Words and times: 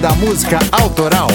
Da 0.00 0.14
Música 0.14 0.60
Autoral. 0.70 1.28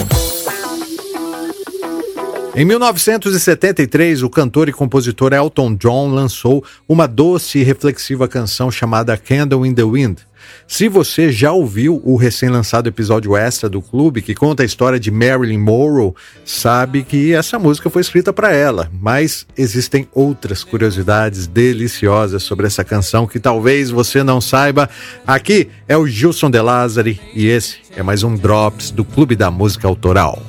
Em 2.56 2.64
1973, 2.64 4.24
o 4.24 4.30
cantor 4.30 4.70
e 4.70 4.71
compositor 4.71 5.34
Elton 5.34 5.76
John 5.76 6.10
lançou 6.10 6.64
uma 6.88 7.05
doce 7.05 7.60
e 7.60 7.64
reflexiva 7.64 8.28
canção 8.28 8.71
chamada 8.71 9.18
Candle 9.18 9.66
in 9.66 9.73
the 9.73 9.84
Wind. 9.84 10.20
Se 10.68 10.88
você 10.88 11.32
já 11.32 11.52
ouviu 11.52 12.02
o 12.04 12.16
recém-lançado 12.16 12.88
episódio 12.88 13.36
extra 13.36 13.70
do 13.70 13.82
clube 13.82 14.21
que 14.21 14.34
conta 14.34 14.64
a 14.64 14.66
história 14.66 15.00
de 15.00 15.12
Marilyn 15.12 15.57
Monroe, 15.57 16.14
sabe 16.46 17.04
que 17.04 17.34
essa 17.34 17.60
música 17.60 17.89
foi 17.89 18.02
escrita 18.02 18.34
para 18.34 18.52
ela, 18.52 18.89
mas 19.00 19.46
existem 19.57 20.07
outras 20.14 20.64
curiosidades 20.64 21.48
deliciosas 21.48 22.43
sobre 22.43 22.68
essa 22.68 22.84
canção 22.84 23.28
que 23.28 23.39
talvez 23.39 23.89
você 23.89 24.24
não 24.24 24.42
saiba. 24.42 24.89
Aqui 25.25 25.69
é 25.88 25.97
o 25.97 26.07
Gilson 26.07 26.50
De 26.50 26.61
Lázari 26.61 27.19
e 27.33 27.47
esse 27.47 27.78
é 27.96 28.02
mais 28.02 28.24
um 28.24 28.36
Drops 28.36 28.91
do 28.91 29.04
Clube 29.05 29.36
da 29.36 29.52
Música 29.52 29.88
Autoral. 29.88 30.41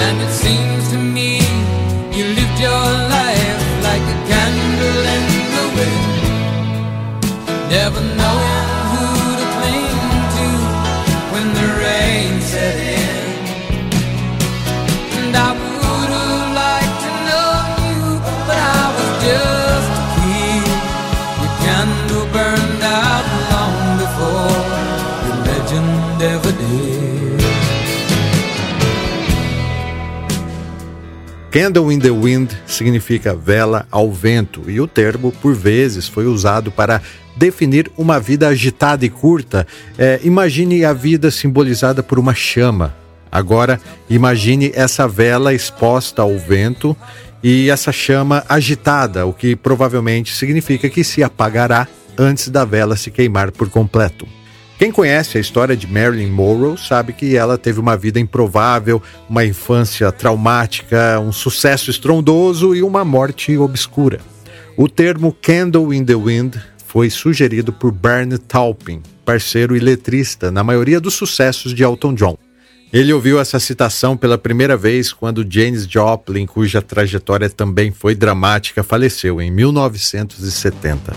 And 0.00 0.99
never 7.70 8.00
knowing 8.00 8.68
who 8.90 9.06
to 9.38 9.46
cling 9.54 9.98
to 10.34 10.48
when 11.32 11.46
the 11.54 11.68
rain 11.78 12.40
set 12.42 12.74
in. 12.74 13.14
And 15.18 15.36
I 15.36 15.50
would 15.54 16.10
have 16.18 16.50
liked 16.62 16.98
to 17.06 17.12
know 17.28 17.50
you, 17.86 18.02
but 18.48 18.58
I 18.58 18.84
was 18.96 19.10
just 19.22 19.90
a 19.98 20.04
kid. 20.18 20.66
Your 21.40 21.54
candle 21.62 22.26
burned 22.34 22.82
out 22.82 23.26
long 23.54 23.78
before 24.02 24.58
your 25.24 25.38
legend 25.46 26.22
ever 26.34 26.52
did. 26.58 27.00
Candle 31.52 31.90
in 31.90 32.00
the 32.00 32.10
Wind 32.10 32.50
significa 32.66 33.34
vela 33.34 33.86
ao 33.90 34.10
vento 34.12 34.68
e 34.68 34.80
o 34.80 34.88
termo, 34.88 35.32
por 35.32 35.54
vezes, 35.54 36.08
foi 36.08 36.26
usado 36.26 36.70
para 36.70 37.02
definir 37.40 37.90
uma 37.96 38.20
vida 38.20 38.48
agitada 38.48 39.06
e 39.06 39.08
curta. 39.08 39.66
É, 39.96 40.20
imagine 40.22 40.84
a 40.84 40.92
vida 40.92 41.30
simbolizada 41.30 42.02
por 42.02 42.18
uma 42.18 42.34
chama. 42.34 42.94
Agora, 43.32 43.80
imagine 44.10 44.70
essa 44.74 45.08
vela 45.08 45.54
exposta 45.54 46.20
ao 46.20 46.36
vento 46.36 46.94
e 47.42 47.70
essa 47.70 47.90
chama 47.90 48.44
agitada, 48.46 49.24
o 49.24 49.32
que 49.32 49.56
provavelmente 49.56 50.36
significa 50.36 50.90
que 50.90 51.02
se 51.02 51.22
apagará 51.22 51.88
antes 52.18 52.50
da 52.50 52.66
vela 52.66 52.94
se 52.94 53.10
queimar 53.10 53.50
por 53.50 53.70
completo. 53.70 54.28
Quem 54.78 54.92
conhece 54.92 55.38
a 55.38 55.40
história 55.40 55.74
de 55.74 55.86
Marilyn 55.86 56.30
Monroe 56.30 56.76
sabe 56.76 57.14
que 57.14 57.36
ela 57.36 57.56
teve 57.56 57.80
uma 57.80 57.96
vida 57.96 58.20
improvável, 58.20 59.02
uma 59.28 59.46
infância 59.46 60.12
traumática, 60.12 61.18
um 61.20 61.32
sucesso 61.32 61.90
estrondoso 61.90 62.74
e 62.74 62.82
uma 62.82 63.02
morte 63.02 63.56
obscura. 63.56 64.20
O 64.76 64.88
termo 64.88 65.34
Candle 65.40 65.94
in 65.94 66.04
the 66.04 66.14
Wind 66.14 66.56
foi 66.90 67.08
sugerido 67.08 67.72
por 67.72 67.92
Bernie 67.92 68.36
Taupin, 68.36 69.00
parceiro 69.24 69.76
e 69.76 69.78
letrista 69.78 70.50
na 70.50 70.64
maioria 70.64 71.00
dos 71.00 71.14
sucessos 71.14 71.72
de 71.72 71.84
Elton 71.84 72.14
John. 72.14 72.36
Ele 72.92 73.12
ouviu 73.12 73.38
essa 73.38 73.60
citação 73.60 74.16
pela 74.16 74.36
primeira 74.36 74.76
vez 74.76 75.12
quando 75.12 75.46
Janis 75.48 75.86
Joplin, 75.86 76.46
cuja 76.46 76.82
trajetória 76.82 77.48
também 77.48 77.92
foi 77.92 78.16
dramática, 78.16 78.82
faleceu 78.82 79.40
em 79.40 79.52
1970. 79.52 81.14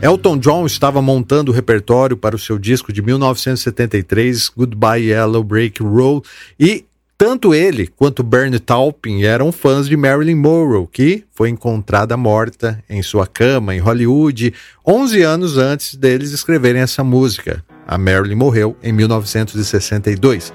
Elton 0.00 0.38
John 0.38 0.64
estava 0.64 1.02
montando 1.02 1.50
o 1.50 1.54
repertório 1.54 2.16
para 2.16 2.36
o 2.36 2.38
seu 2.38 2.56
disco 2.56 2.92
de 2.92 3.02
1973, 3.02 4.48
Goodbye 4.56 5.10
Yellow 5.10 5.42
Break 5.42 5.82
Roll, 5.82 6.22
e 6.58 6.84
tanto 7.16 7.52
ele 7.52 7.88
quanto 7.88 8.22
Bernie 8.22 8.60
Taupin 8.60 9.24
eram 9.24 9.50
fãs 9.50 9.88
de 9.88 9.96
Marilyn 9.96 10.36
Monroe, 10.36 10.86
que 10.86 11.24
foi 11.34 11.48
encontrada 11.48 12.16
morta 12.16 12.80
em 12.88 13.02
sua 13.02 13.26
cama 13.26 13.74
em 13.74 13.80
Hollywood 13.80 14.54
11 14.86 15.22
anos 15.22 15.58
antes 15.58 15.96
deles 15.96 16.30
escreverem 16.30 16.80
essa 16.80 17.02
música. 17.02 17.64
A 17.84 17.98
Marilyn 17.98 18.36
morreu 18.36 18.76
em 18.80 18.92
1962. 18.92 20.52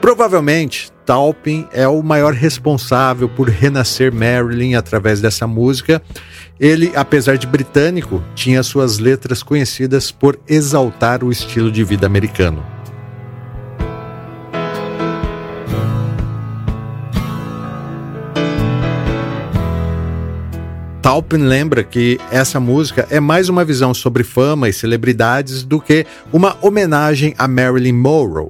Provavelmente, 0.00 0.90
Taupin 1.04 1.68
é 1.72 1.86
o 1.86 2.02
maior 2.02 2.32
responsável 2.32 3.28
por 3.28 3.48
renascer 3.48 4.12
Marilyn 4.12 4.74
através 4.74 5.20
dessa 5.20 5.46
música. 5.46 6.00
Ele, 6.58 6.90
apesar 6.94 7.36
de 7.36 7.46
britânico, 7.46 8.22
tinha 8.34 8.62
suas 8.62 8.98
letras 8.98 9.42
conhecidas 9.42 10.10
por 10.10 10.38
exaltar 10.48 11.22
o 11.22 11.30
estilo 11.30 11.70
de 11.70 11.84
vida 11.84 12.06
americano. 12.06 12.79
Taupin 21.10 21.38
lembra 21.38 21.82
que 21.82 22.20
essa 22.30 22.60
música 22.60 23.04
é 23.10 23.18
mais 23.18 23.48
uma 23.48 23.64
visão 23.64 23.92
sobre 23.92 24.22
fama 24.22 24.68
e 24.68 24.72
celebridades 24.72 25.64
do 25.64 25.80
que 25.80 26.06
uma 26.32 26.56
homenagem 26.62 27.34
a 27.36 27.48
Marilyn 27.48 27.94
Monroe. 27.94 28.48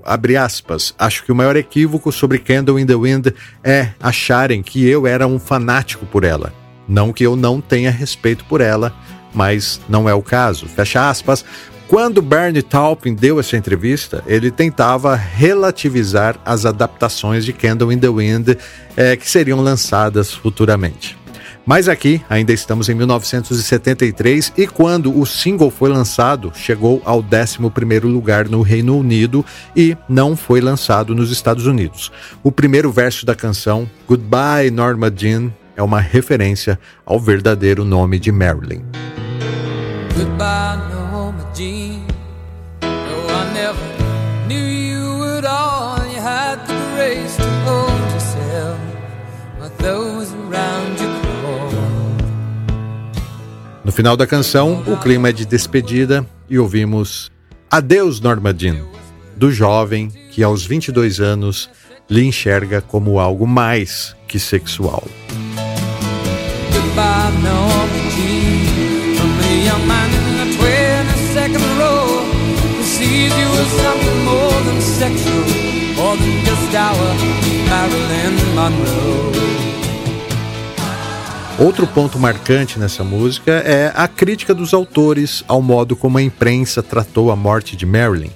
Acho 0.99 1.25
que 1.25 1.33
o 1.33 1.35
maior 1.35 1.57
equívoco 1.57 2.13
sobre 2.13 2.39
Candle 2.39 2.79
in 2.79 2.85
the 2.85 2.95
Wind 2.95 3.29
é 3.65 3.93
acharem 3.99 4.63
que 4.63 4.87
eu 4.87 5.07
era 5.07 5.27
um 5.27 5.39
fanático 5.39 6.05
por 6.05 6.23
ela. 6.23 6.53
Não 6.87 7.15
que 7.15 7.25
eu 7.25 7.35
não 7.35 7.63
tenha 7.63 7.91
respeito 7.91 8.45
por 8.45 8.61
ela, 8.61 8.95
mas 9.33 9.81
não 9.89 10.07
é 10.07 10.13
o 10.13 10.21
caso. 10.21 10.67
Fecha 10.67 11.09
aspas. 11.09 11.43
Quando 11.89 12.21
Bernie 12.21 12.63
Taupin 12.63 13.15
deu 13.15 13.41
essa 13.41 13.57
entrevista, 13.57 14.23
ele 14.27 14.51
tentava 14.51 15.15
relativizar 15.15 16.37
as 16.45 16.67
adaptações 16.67 17.47
de 17.47 17.55
Candle 17.55 17.91
in 17.91 17.99
the 17.99 18.09
Wind 18.09 18.51
é, 18.99 19.17
que 19.17 19.29
seriam 19.29 19.63
lançadas 19.63 20.35
futuramente. 20.35 21.20
Mas 21.65 21.89
aqui 21.89 22.23
ainda 22.29 22.53
estamos 22.53 22.89
em 22.89 22.95
1973 22.95 24.53
e 24.57 24.67
quando 24.67 25.19
o 25.19 25.27
single 25.27 25.71
foi 25.71 25.91
lançado, 25.91 26.53
chegou 26.55 27.03
ao 27.05 27.23
11º 27.23 28.05
lugar 28.05 28.49
no 28.49 28.63
Reino 28.63 28.99
Unido 28.99 29.45
e 29.77 29.97
não 30.09 30.37
foi 30.37 30.61
lançado 30.61 31.15
nos 31.15 31.31
Estados 31.31 31.67
Unidos. 31.67 32.11
O 32.43 32.51
primeiro 32.51 32.91
verso 32.91 33.25
da 33.25 33.35
canção, 33.35 33.89
Goodbye 34.09 34.71
Norma 34.71 35.13
Jean, 35.15 35.53
é 35.77 35.83
uma 35.83 36.01
referência 36.01 36.79
ao 37.05 37.21
verdadeiro 37.21 37.85
nome 37.85 38.19
de 38.19 38.33
Marilyn. 38.33 38.83
Goodbye 40.15 41.00
no 53.91 53.93
final 53.93 54.17
da 54.17 54.25
canção, 54.25 54.85
o 54.87 54.97
clima 54.97 55.31
é 55.31 55.33
de 55.33 55.45
despedida 55.45 56.25
e 56.49 56.61
ouvimos 56.61 57.29
Adeus 57.69 58.21
Norma 58.21 58.55
Jean, 58.57 58.77
do 59.37 59.51
jovem 59.51 60.13
que 60.31 60.45
aos 60.45 60.65
22 60.65 61.19
anos 61.19 61.69
lhe 62.09 62.25
enxerga 62.25 62.81
como 62.81 63.19
algo 63.19 63.49
mais 63.49 64.15
que 64.29 64.39
sexual. 64.39 65.03
Monroe. 78.55 79.70
Outro 81.61 81.87
ponto 81.87 82.19
marcante 82.19 82.79
nessa 82.79 83.05
música 83.05 83.53
é 83.53 83.93
a 83.95 84.09
crítica 84.09 84.55
dos 84.55 84.73
autores 84.73 85.45
ao 85.47 85.61
modo 85.61 85.95
como 85.95 86.17
a 86.17 86.23
imprensa 86.23 86.83
tratou 86.83 87.31
a 87.31 87.37
morte 87.37 87.77
de 87.77 87.85
Marilyn. 87.85 88.31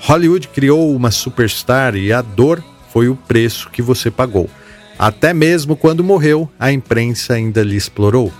Hollywood 0.00 0.46
criou 0.46 0.94
uma 0.94 1.10
superstar 1.10 1.96
e 1.96 2.12
a 2.12 2.22
dor 2.22 2.62
foi 2.92 3.08
o 3.08 3.16
preço 3.16 3.68
que 3.70 3.82
você 3.82 4.12
pagou. 4.12 4.48
Até 4.96 5.34
mesmo 5.34 5.74
quando 5.74 6.04
morreu, 6.04 6.48
a 6.56 6.70
imprensa 6.70 7.34
ainda 7.34 7.64
lhe 7.64 7.74
explorou. 7.74 8.32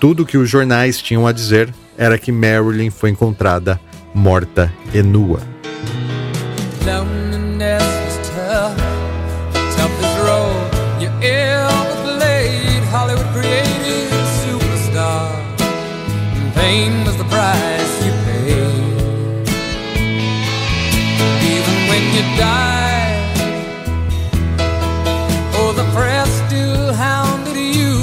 Tudo 0.00 0.24
que 0.24 0.38
os 0.38 0.48
jornais 0.48 1.02
tinham 1.02 1.26
a 1.26 1.32
dizer 1.32 1.72
era 1.98 2.16
que 2.16 2.32
Marilyn 2.32 2.88
foi 2.88 3.10
encontrada 3.10 3.78
morta 4.14 4.72
e 4.94 5.02
nua. 5.02 5.40
fame 16.64 17.04
the 17.04 17.28
price 17.36 17.94
you 18.06 18.12
pay. 18.26 18.52
Even 21.54 21.76
when 21.90 22.04
you 22.16 22.24
die, 22.40 23.12
oh, 25.58 25.70
the 25.80 25.86
press 25.96 26.30
still 26.46 26.86
hounded 27.04 27.58
you. 27.80 27.94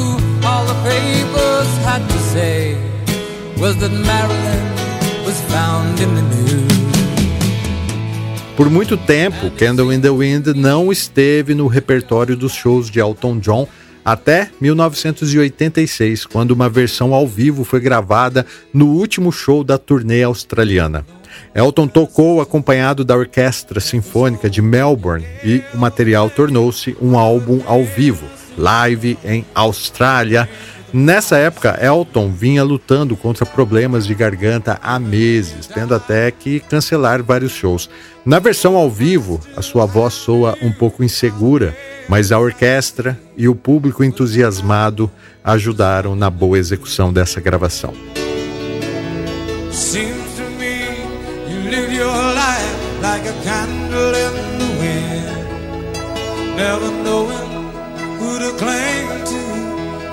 All 0.49 0.63
the 0.71 0.77
papers 0.89 1.69
had 1.87 2.01
to 2.13 2.19
say 2.33 2.59
was 3.61 3.73
that 3.81 3.93
Marilyn 4.09 4.65
was 5.27 5.37
found 5.53 5.99
in 6.05 6.09
the 6.17 6.25
news. 6.35 6.71
Por 8.55 8.69
muito 8.69 8.95
tempo, 8.95 9.49
Candle 9.57 9.91
in 9.91 10.01
the 10.01 10.11
Wind 10.11 10.53
não 10.55 10.91
esteve 10.91 11.55
no 11.55 11.65
repertório 11.65 12.37
dos 12.37 12.53
shows 12.53 12.91
de 12.91 12.99
Elton 12.99 13.39
John 13.39 13.67
até 14.03 14.49
1986, 14.59 16.25
quando 16.25 16.51
uma 16.51 16.69
versão 16.69 17.13
ao 17.13 17.27
vivo 17.27 17.63
foi 17.63 17.79
gravada 17.79 18.45
no 18.73 18.87
último 18.87 19.31
show 19.31 19.63
da 19.63 19.77
turnê 19.77 20.23
australiana. 20.23 21.05
Elton 21.53 21.87
tocou 21.87 22.41
acompanhado 22.41 23.03
da 23.03 23.15
Orquestra 23.15 23.79
Sinfônica 23.79 24.49
de 24.49 24.61
Melbourne 24.61 25.25
e 25.43 25.63
o 25.73 25.77
material 25.77 26.29
tornou-se 26.29 26.95
um 27.01 27.17
álbum 27.17 27.61
ao 27.65 27.83
vivo, 27.83 28.25
live 28.57 29.17
em 29.23 29.45
Austrália. 29.53 30.49
Nessa 30.93 31.37
época, 31.37 31.79
Elton 31.81 32.31
vinha 32.31 32.63
lutando 32.63 33.15
contra 33.15 33.45
problemas 33.45 34.05
de 34.05 34.13
garganta 34.13 34.77
há 34.83 34.99
meses, 34.99 35.65
tendo 35.65 35.95
até 35.95 36.29
que 36.31 36.59
cancelar 36.59 37.23
vários 37.23 37.53
shows. 37.53 37.89
Na 38.25 38.39
versão 38.39 38.75
ao 38.75 38.89
vivo, 38.91 39.39
a 39.55 39.61
sua 39.61 39.85
voz 39.85 40.13
soa 40.13 40.57
um 40.61 40.71
pouco 40.71 41.01
insegura, 41.01 41.75
mas 42.09 42.31
a 42.31 42.39
orquestra 42.39 43.17
e 43.37 43.47
o 43.47 43.55
público 43.55 44.03
entusiasmado 44.03 45.09
ajudaram 45.41 46.13
na 46.13 46.29
boa 46.29 46.59
execução 46.59 47.13
dessa 47.13 47.39
gravação. 47.39 47.93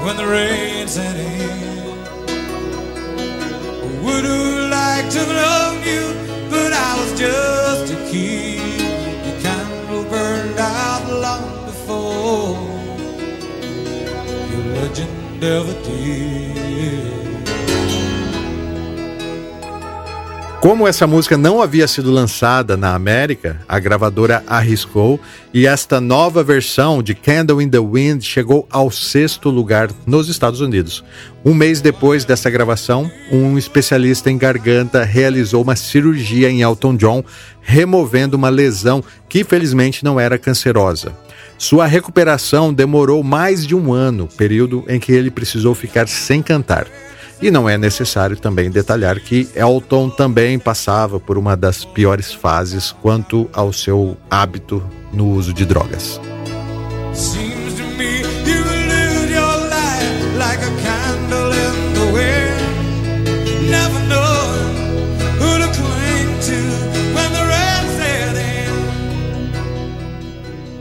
When 0.08 0.16
the 0.16 0.26
rain 0.26 0.88
set 0.88 1.16
in. 1.16 1.98
Would 4.04 4.24
have 4.24 4.70
liked 4.70 5.12
to 5.12 5.22
love 5.44 5.86
you, 5.86 6.04
but 6.48 6.72
I 6.72 6.90
was 6.98 7.10
just 7.20 7.92
a 7.92 7.96
kid. 8.10 8.80
Your 9.26 9.38
candle 9.42 10.04
burned 10.04 10.58
out 10.58 11.04
long 11.24 11.66
before 11.66 12.56
your 14.50 14.64
legend 14.76 15.44
ever 15.44 15.74
did. 15.84 17.17
Como 20.60 20.88
essa 20.88 21.06
música 21.06 21.38
não 21.38 21.62
havia 21.62 21.86
sido 21.86 22.10
lançada 22.10 22.76
na 22.76 22.92
América, 22.92 23.60
a 23.68 23.78
gravadora 23.78 24.42
arriscou 24.44 25.20
e 25.54 25.68
esta 25.68 26.00
nova 26.00 26.42
versão 26.42 27.00
de 27.00 27.14
Candle 27.14 27.62
in 27.62 27.68
the 27.68 27.78
Wind 27.78 28.22
chegou 28.22 28.66
ao 28.68 28.90
sexto 28.90 29.50
lugar 29.50 29.88
nos 30.04 30.28
Estados 30.28 30.60
Unidos. 30.60 31.04
Um 31.44 31.54
mês 31.54 31.80
depois 31.80 32.24
dessa 32.24 32.50
gravação, 32.50 33.08
um 33.30 33.56
especialista 33.56 34.32
em 34.32 34.36
garganta 34.36 35.04
realizou 35.04 35.62
uma 35.62 35.76
cirurgia 35.76 36.50
em 36.50 36.62
Elton 36.62 36.96
John, 36.96 37.24
removendo 37.60 38.36
uma 38.36 38.48
lesão 38.48 39.02
que 39.28 39.44
felizmente 39.44 40.04
não 40.04 40.18
era 40.18 40.36
cancerosa. 40.36 41.12
Sua 41.56 41.86
recuperação 41.86 42.74
demorou 42.74 43.22
mais 43.22 43.64
de 43.64 43.76
um 43.76 43.92
ano, 43.92 44.28
período 44.36 44.84
em 44.88 44.98
que 44.98 45.12
ele 45.12 45.30
precisou 45.30 45.72
ficar 45.72 46.08
sem 46.08 46.42
cantar. 46.42 46.88
E 47.40 47.50
não 47.50 47.68
é 47.68 47.78
necessário 47.78 48.36
também 48.36 48.70
detalhar 48.70 49.20
que 49.20 49.48
Elton 49.54 50.10
também 50.10 50.58
passava 50.58 51.20
por 51.20 51.38
uma 51.38 51.56
das 51.56 51.84
piores 51.84 52.32
fases 52.32 52.90
quanto 52.90 53.48
ao 53.52 53.72
seu 53.72 54.16
hábito 54.28 54.82
no 55.12 55.28
uso 55.28 55.52
de 55.52 55.64
drogas. 55.64 56.20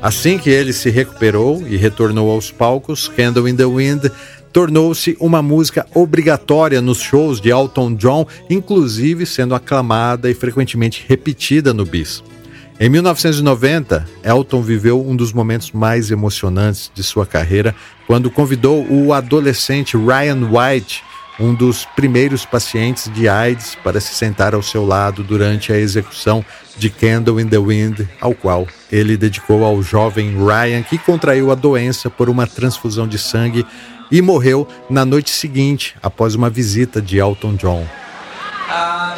Assim 0.08 0.38
que 0.38 0.50
ele 0.50 0.72
se 0.72 0.90
recuperou 0.90 1.68
e 1.68 1.76
retornou 1.76 2.32
aos 2.32 2.50
palcos, 2.50 3.10
Candle 3.10 3.50
in 3.50 3.58
the 3.58 3.66
Wind 3.66 4.10
tornou-se 4.58 5.16
uma 5.20 5.40
música 5.40 5.86
obrigatória 5.94 6.82
nos 6.82 6.98
shows 6.98 7.40
de 7.40 7.52
Elton 7.52 7.94
John, 7.94 8.26
inclusive 8.50 9.24
sendo 9.24 9.54
aclamada 9.54 10.32
e 10.32 10.34
frequentemente 10.34 11.06
repetida 11.08 11.76
no 11.76 11.86
bis. 11.86 12.24
Em 12.80 12.90
1990, 12.90 14.10
Elton 14.24 14.64
viveu 14.64 15.00
um 15.08 15.16
dos 15.16 15.32
momentos 15.32 15.72
mais 15.72 16.10
emocionantes 16.10 16.90
de 16.92 17.04
sua 17.04 17.24
carreira 17.24 17.76
quando 18.08 18.32
convidou 18.32 18.84
o 18.92 19.14
adolescente 19.14 19.96
Ryan 19.96 20.50
White, 20.50 21.04
um 21.40 21.54
dos 21.54 21.86
primeiros 21.96 22.44
pacientes 22.44 23.14
de 23.14 23.30
AIDS, 23.30 23.78
para 23.84 24.00
se 24.00 24.16
sentar 24.16 24.56
ao 24.56 24.64
seu 24.64 24.84
lado 24.84 25.24
durante 25.24 25.72
a 25.72 25.78
execução 25.78 26.44
de 26.76 26.90
Candle 26.90 27.40
in 27.40 27.48
the 27.48 27.60
Wind, 27.60 28.08
ao 28.20 28.34
qual 28.34 28.68
ele 28.92 29.18
dedicou 29.18 29.64
ao 29.64 29.84
jovem 29.84 30.36
Ryan 30.36 30.82
que 30.82 30.98
contraiu 30.98 31.52
a 31.52 31.56
doença 31.56 32.10
por 32.10 32.28
uma 32.28 32.48
transfusão 32.48 33.08
de 33.08 33.20
sangue 33.20 33.64
e 34.12 34.22
morreu 34.22 34.68
na 34.90 35.06
noite 35.06 35.30
seguinte, 35.30 35.96
após 36.02 36.36
uma 36.36 36.50
visita 36.50 37.02
de 37.02 37.18
Elton 37.20 37.56
John. 37.56 37.86
Uh, 38.70 39.18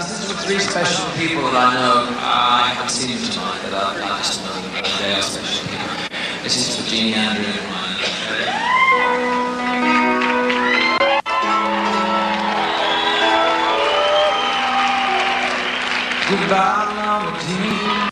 Goodbye, 16.30 16.94
Mama 16.94 17.32
Jean. 17.40 18.10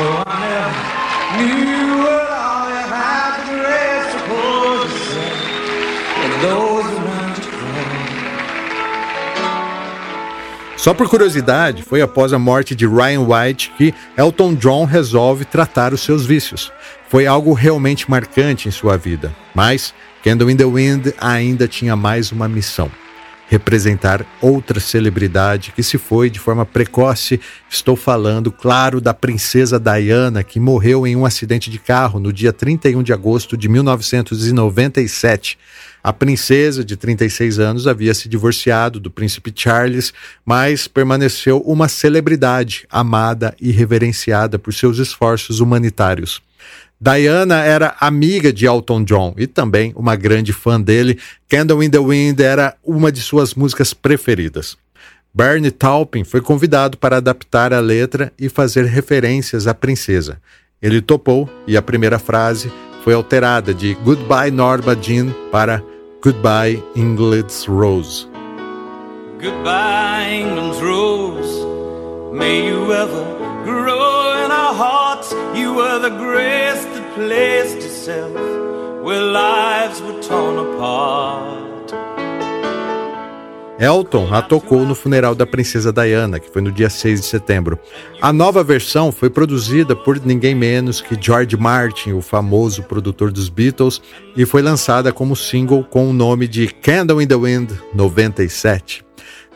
Oh, 0.00 0.22
I 0.24 0.38
never 0.40 1.54
knew 2.04 2.17
Só 10.88 10.94
por 10.94 11.06
curiosidade, 11.06 11.82
foi 11.82 12.00
após 12.00 12.32
a 12.32 12.38
morte 12.38 12.74
de 12.74 12.86
Ryan 12.86 13.20
White 13.20 13.74
que 13.76 13.94
Elton 14.16 14.54
John 14.54 14.86
resolve 14.86 15.44
tratar 15.44 15.92
os 15.92 16.00
seus 16.00 16.24
vícios. 16.24 16.72
Foi 17.10 17.26
algo 17.26 17.52
realmente 17.52 18.10
marcante 18.10 18.68
em 18.68 18.70
sua 18.70 18.96
vida, 18.96 19.36
mas 19.54 19.92
Candle 20.24 20.50
in 20.50 20.56
the 20.56 20.64
Wind 20.64 21.08
ainda 21.20 21.68
tinha 21.68 21.94
mais 21.94 22.32
uma 22.32 22.48
missão 22.48 22.90
representar 23.48 24.24
outra 24.42 24.78
celebridade 24.78 25.72
que 25.72 25.82
se 25.82 25.96
foi 25.96 26.28
de 26.28 26.38
forma 26.38 26.66
precoce. 26.66 27.40
Estou 27.68 27.96
falando, 27.96 28.52
claro, 28.52 29.00
da 29.00 29.14
princesa 29.14 29.80
Diana, 29.80 30.44
que 30.44 30.60
morreu 30.60 31.06
em 31.06 31.16
um 31.16 31.24
acidente 31.24 31.70
de 31.70 31.78
carro 31.78 32.20
no 32.20 32.32
dia 32.32 32.52
31 32.52 33.02
de 33.02 33.12
agosto 33.12 33.56
de 33.56 33.68
1997. 33.68 35.58
A 36.02 36.12
princesa, 36.12 36.84
de 36.84 36.96
36 36.96 37.58
anos, 37.58 37.86
havia 37.86 38.14
se 38.14 38.28
divorciado 38.28 39.00
do 39.00 39.10
príncipe 39.10 39.52
Charles, 39.54 40.12
mas 40.44 40.86
permaneceu 40.86 41.60
uma 41.60 41.88
celebridade 41.88 42.86
amada 42.90 43.54
e 43.60 43.70
reverenciada 43.70 44.58
por 44.58 44.72
seus 44.72 44.98
esforços 44.98 45.60
humanitários. 45.60 46.40
Diana 47.00 47.62
era 47.62 47.94
amiga 48.00 48.52
de 48.52 48.66
Elton 48.66 49.04
John 49.04 49.34
e 49.36 49.46
também 49.46 49.92
uma 49.94 50.16
grande 50.16 50.52
fã 50.52 50.80
dele. 50.80 51.18
Candle 51.48 51.82
in 51.82 51.90
the 51.90 51.98
Wind 51.98 52.40
era 52.40 52.74
uma 52.84 53.12
de 53.12 53.20
suas 53.20 53.54
músicas 53.54 53.94
preferidas. 53.94 54.76
Bernie 55.32 55.70
Taupin 55.70 56.24
foi 56.24 56.40
convidado 56.40 56.98
para 56.98 57.18
adaptar 57.18 57.72
a 57.72 57.78
letra 57.78 58.32
e 58.38 58.48
fazer 58.48 58.84
referências 58.86 59.68
à 59.68 59.74
princesa. 59.74 60.40
Ele 60.82 61.00
topou 61.00 61.48
e 61.66 61.76
a 61.76 61.82
primeira 61.82 62.18
frase 62.18 62.72
foi 63.08 63.14
alterada 63.14 63.72
de 63.72 63.94
Goodbye 64.04 64.50
Norma 64.50 64.94
Jean 64.94 65.32
para 65.50 65.82
Goodbye 66.22 66.84
England's 66.94 67.66
Rose. 67.66 68.28
Goodbye 69.40 70.42
England's 70.42 70.78
Rose, 70.78 71.64
may 72.34 72.68
you 72.68 72.92
ever 72.92 73.24
grow 73.64 74.44
in 74.44 74.50
our 74.50 74.74
hearts. 74.74 75.32
You 75.54 75.72
were 75.72 75.98
the 76.00 76.10
grace 76.10 76.84
that 76.84 77.14
placed 77.14 77.78
itself 77.78 78.34
where 79.02 79.22
lives 79.22 80.02
were 80.02 80.20
torn 80.20 80.58
apart. 80.58 81.57
Elton 83.78 84.34
a 84.34 84.42
tocou 84.42 84.84
no 84.84 84.94
funeral 84.94 85.34
da 85.34 85.46
princesa 85.46 85.92
Diana, 85.92 86.40
que 86.40 86.50
foi 86.50 86.60
no 86.60 86.72
dia 86.72 86.90
6 86.90 87.20
de 87.20 87.26
setembro. 87.26 87.78
A 88.20 88.32
nova 88.32 88.64
versão 88.64 89.12
foi 89.12 89.30
produzida 89.30 89.94
por 89.94 90.20
ninguém 90.24 90.54
menos 90.54 91.00
que 91.00 91.16
George 91.20 91.56
Martin, 91.56 92.12
o 92.12 92.20
famoso 92.20 92.82
produtor 92.82 93.30
dos 93.30 93.48
Beatles, 93.48 94.02
e 94.36 94.44
foi 94.44 94.62
lançada 94.62 95.12
como 95.12 95.36
single 95.36 95.84
com 95.84 96.10
o 96.10 96.12
nome 96.12 96.48
de 96.48 96.66
Candle 96.66 97.22
in 97.22 97.26
the 97.26 97.36
Wind 97.36 97.70
97 97.94 99.06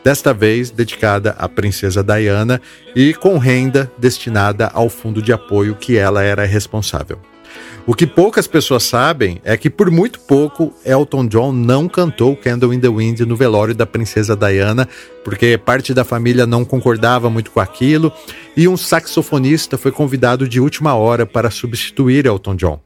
desta 0.03 0.33
vez 0.33 0.69
dedicada 0.69 1.31
à 1.39 1.47
princesa 1.47 2.03
Diana 2.03 2.59
e 2.93 3.13
com 3.13 3.37
renda 3.37 3.89
destinada 3.97 4.67
ao 4.73 4.89
fundo 4.89 5.21
de 5.21 5.31
apoio 5.31 5.75
que 5.75 5.97
ela 5.97 6.21
era 6.21 6.43
responsável. 6.43 7.19
O 7.85 7.93
que 7.93 8.07
poucas 8.07 8.47
pessoas 8.47 8.83
sabem 8.83 9.41
é 9.43 9.57
que 9.57 9.69
por 9.69 9.91
muito 9.91 10.17
pouco 10.21 10.73
Elton 10.85 11.27
John 11.27 11.51
não 11.51 11.89
cantou 11.89 12.33
Candle 12.33 12.73
in 12.73 12.79
the 12.79 12.87
Wind 12.87 13.19
no 13.21 13.35
velório 13.35 13.75
da 13.75 13.85
princesa 13.85 14.37
Diana, 14.37 14.87
porque 15.21 15.57
parte 15.57 15.93
da 15.93 16.05
família 16.05 16.47
não 16.47 16.63
concordava 16.63 17.29
muito 17.29 17.51
com 17.51 17.59
aquilo, 17.59 18.09
e 18.55 18.69
um 18.69 18.77
saxofonista 18.77 19.77
foi 19.77 19.91
convidado 19.91 20.47
de 20.47 20.61
última 20.61 20.95
hora 20.95 21.25
para 21.25 21.51
substituir 21.51 22.25
Elton 22.25 22.55
John. 22.55 22.79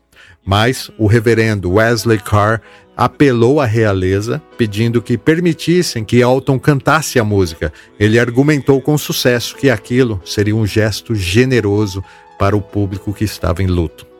Mas 0.43 0.89
o 0.97 1.05
reverendo 1.05 1.73
Wesley 1.73 2.17
Carr 2.17 2.59
apelou 2.95 3.61
à 3.61 3.65
realeza, 3.67 4.41
pedindo 4.57 4.99
que 4.99 5.15
permitissem 5.15 6.03
que 6.03 6.21
Elton 6.21 6.57
cantasse 6.57 7.19
a 7.19 7.23
música. 7.23 7.71
Ele 7.99 8.17
argumentou 8.17 8.81
com 8.81 8.97
sucesso 8.97 9.55
que 9.57 9.69
aquilo 9.69 10.19
seria 10.25 10.55
um 10.55 10.65
gesto 10.65 11.13
generoso 11.13 12.03
para 12.39 12.57
o 12.57 12.61
público 12.61 13.13
que 13.13 13.25
estava 13.25 13.61
em 13.61 13.67
luto. 13.67 14.16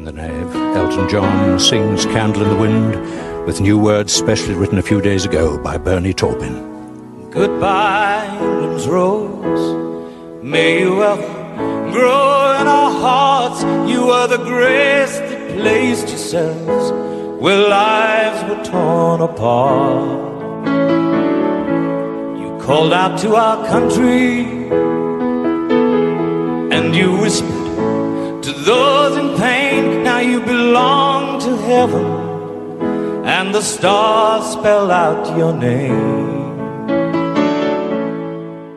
In 0.00 0.06
the 0.06 0.12
nave, 0.12 0.56
Elton 0.56 1.10
John 1.10 1.60
sings 1.60 2.06
Candle 2.06 2.42
in 2.44 2.48
the 2.48 2.56
Wind 2.56 3.44
with 3.44 3.60
new 3.60 3.78
words 3.78 4.14
specially 4.14 4.54
written 4.54 4.78
a 4.78 4.82
few 4.82 5.02
days 5.02 5.26
ago 5.26 5.58
by 5.58 5.76
Bernie 5.76 6.14
Taupin. 6.14 7.28
Goodbye, 7.30 8.26
England's 8.40 8.88
rose. 8.88 10.42
May 10.42 10.80
you 10.80 11.02
ever 11.02 11.92
grow 11.92 12.56
in 12.58 12.66
our 12.66 12.90
hearts. 12.90 13.62
You 13.92 14.08
are 14.08 14.26
the 14.26 14.38
grace 14.38 15.18
that 15.18 15.58
placed 15.58 16.08
yourselves 16.08 16.92
where 17.38 17.68
lives 17.68 18.42
were 18.48 18.64
torn 18.64 19.20
apart. 19.20 20.64
You 22.40 22.58
called 22.58 22.94
out 22.94 23.18
to 23.18 23.36
our 23.36 23.66
country 23.66 24.46
and 26.74 26.96
you 26.96 27.18
whispered 27.18 27.59
to 28.52 28.60
those 28.62 29.16
in 29.16 29.36
pain, 29.38 30.02
now 30.02 30.18
you 30.18 30.40
belong 30.40 31.40
to 31.40 31.56
heaven, 31.58 32.04
and 33.24 33.54
the 33.54 33.62
stars 33.62 34.52
spell 34.52 34.90
out 34.90 35.36
your 35.36 35.52
name. 35.52 36.40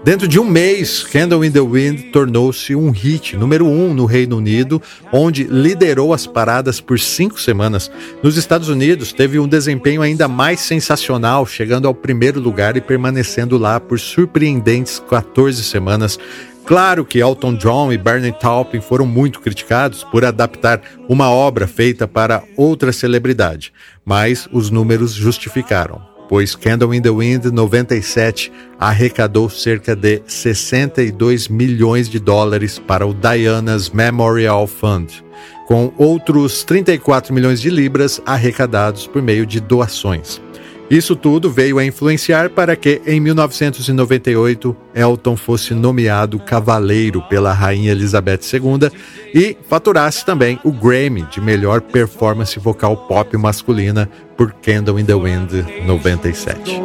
Dentro 0.03 0.27
de 0.27 0.37
um 0.37 0.43
mês, 0.43 1.01
Candle 1.01 1.45
in 1.45 1.51
the 1.51 1.61
Wind 1.61 2.11
tornou-se 2.11 2.75
um 2.75 2.91
hit 2.91 3.37
número 3.37 3.65
um 3.65 3.93
no 3.93 4.05
Reino 4.05 4.35
Unido, 4.35 4.81
onde 5.13 5.45
liderou 5.45 6.13
as 6.13 6.27
paradas 6.27 6.81
por 6.81 6.99
cinco 6.99 7.39
semanas. 7.39 7.89
Nos 8.21 8.35
Estados 8.35 8.67
Unidos, 8.67 9.13
teve 9.13 9.39
um 9.39 9.47
desempenho 9.47 10.01
ainda 10.01 10.27
mais 10.27 10.59
sensacional, 10.59 11.45
chegando 11.45 11.87
ao 11.87 11.95
primeiro 11.95 12.41
lugar 12.41 12.75
e 12.75 12.81
permanecendo 12.81 13.57
lá 13.57 13.79
por 13.79 13.97
surpreendentes 13.97 15.01
14 15.09 15.63
semanas. 15.63 16.19
Claro 16.65 17.03
que 17.03 17.19
Elton 17.19 17.55
John 17.55 17.91
e 17.91 17.97
Bernie 17.97 18.31
Taupin 18.31 18.79
foram 18.79 19.05
muito 19.05 19.41
criticados 19.41 20.03
por 20.03 20.23
adaptar 20.23 20.81
uma 21.09 21.29
obra 21.29 21.67
feita 21.67 22.07
para 22.07 22.43
outra 22.55 22.93
celebridade, 22.93 23.73
mas 24.05 24.47
os 24.51 24.69
números 24.69 25.13
justificaram 25.13 26.13
pois 26.33 26.55
Candle 26.55 26.95
in 26.95 27.01
the 27.01 27.11
Wind 27.11 27.45
97 27.45 28.51
arrecadou 28.79 29.49
cerca 29.49 29.95
de 29.95 30.21
62 30.25 31.47
milhões 31.47 32.09
de 32.09 32.19
dólares 32.19 32.79
para 32.79 33.05
o 33.05 33.13
Diana's 33.13 33.91
Memorial 33.91 34.65
Fund, 34.65 35.23
com 35.67 35.93
outros 35.97 36.63
34 36.63 37.33
milhões 37.33 37.61
de 37.61 37.69
libras 37.69 38.21
arrecadados 38.25 39.05
por 39.05 39.21
meio 39.21 39.45
de 39.45 39.59
doações. 39.59 40.41
Isso 40.89 41.15
tudo 41.15 41.49
veio 41.49 41.79
a 41.79 41.85
influenciar 41.85 42.49
para 42.49 42.75
que, 42.75 43.01
em 43.05 43.19
1998, 43.19 44.75
Elton 44.93 45.35
fosse 45.35 45.73
nomeado 45.73 46.39
cavaleiro 46.39 47.21
pela 47.23 47.53
Rainha 47.53 47.91
Elizabeth 47.91 48.41
II 48.53 48.91
e 49.33 49.57
faturasse 49.67 50.25
também 50.25 50.59
o 50.63 50.71
Grammy 50.71 51.23
de 51.31 51.41
melhor 51.41 51.81
performance 51.81 52.59
vocal 52.59 52.95
pop 52.95 53.35
masculina 53.37 54.09
por 54.37 54.53
Candle 54.53 54.99
in 54.99 55.05
the 55.05 55.15
Wind 55.15 55.51
97. 55.85 56.81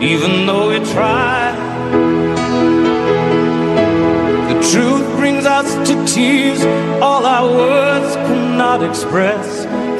Even 0.00 0.46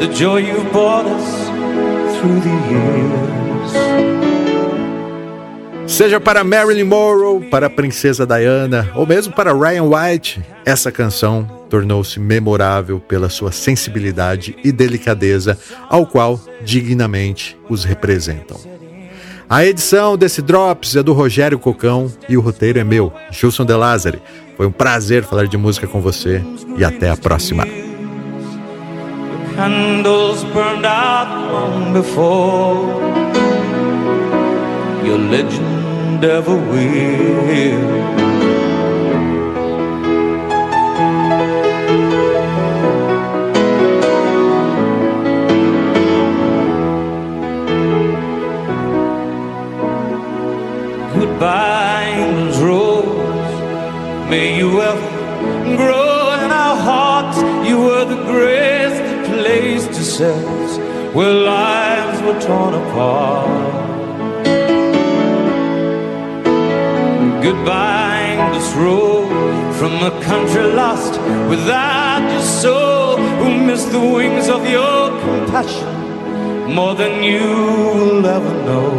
the 0.03 0.13
joy 0.13 0.43
brought 0.73 1.07
us 1.07 1.47
through 2.19 2.41
the 2.41 2.51
years. 2.69 3.73
Seja 5.87 6.19
para 6.19 6.43
Marilyn 6.43 6.85
Monroe, 6.85 7.49
para 7.49 7.67
a 7.67 7.71
Princesa 7.71 8.27
Diana 8.27 8.91
ou 8.97 9.07
mesmo 9.07 9.33
para 9.33 9.53
Ryan 9.53 9.85
White, 9.85 10.43
essa 10.65 10.91
canção 10.91 11.49
tornou-se 11.71 12.19
memorável 12.19 12.99
pela 12.99 13.29
sua 13.29 13.53
sensibilidade 13.53 14.57
e 14.65 14.73
delicadeza, 14.73 15.57
ao 15.89 16.05
qual 16.05 16.41
dignamente 16.65 17.57
os 17.69 17.85
representam. 17.85 18.59
A 19.49 19.65
edição 19.65 20.17
desse 20.17 20.43
Drops 20.43 20.97
é 20.97 21.03
do 21.03 21.13
Rogério 21.13 21.59
Cocão 21.61 22.11
e 22.29 22.37
o 22.37 22.41
roteiro 22.41 22.81
é 22.81 22.85
meu, 22.85 23.13
Gilson 23.31 23.65
De 23.65 23.75
Lázari. 23.75 24.21
Foi 24.57 24.67
um 24.67 24.73
prazer 24.73 25.23
falar 25.23 25.47
de 25.47 25.57
música 25.57 25.87
com 25.87 26.01
você 26.01 26.43
e 26.77 26.85
até 26.85 27.09
a 27.09 27.17
próxima. 27.17 27.82
Candles 29.55 30.45
burned 30.45 30.87
out 30.87 31.53
long 31.53 31.93
before 31.93 32.87
your 35.05 35.19
legend 35.19 36.25
ever 36.25 36.57
will. 36.57 38.22
Ourselves 60.23 60.79
where 61.15 61.33
lives 61.33 62.23
were 62.23 62.41
torn 62.41 62.75
apart. 62.75 63.83
Goodbye, 67.43 68.51
this 68.55 68.73
road 68.75 69.29
from 69.75 69.95
a 70.03 70.11
country 70.23 70.63
lost 70.73 71.21
without 71.49 72.23
your 72.31 72.41
soul, 72.41 73.17
who 73.17 73.67
missed 73.67 73.91
the 73.91 74.01
wings 74.01 74.49
of 74.49 74.69
your 74.69 75.11
compassion 75.21 75.93
more 76.73 76.95
than 76.95 77.23
you 77.23 77.49
will 77.97 78.27
ever 78.27 78.55
know. 78.69 78.91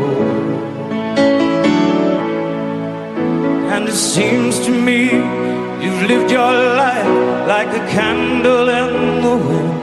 And 3.74 3.88
it 3.88 3.96
seems 3.96 4.60
to 4.66 4.72
me 4.72 5.06
you've 5.84 6.04
lived 6.12 6.30
your 6.32 6.54
life 6.84 7.48
like 7.48 7.70
a 7.70 7.84
candle 7.96 8.70
in 8.70 9.22
the 9.24 9.36
wind 9.48 9.83